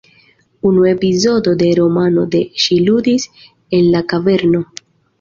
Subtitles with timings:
[0.69, 3.31] Unu epizodo de romano de ŝi ludis
[3.81, 4.69] en la kaverno.